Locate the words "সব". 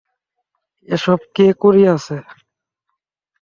1.03-1.19